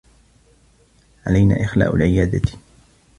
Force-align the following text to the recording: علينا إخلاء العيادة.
علينا 1.27 1.63
إخلاء 1.65 1.95
العيادة. 1.95 2.41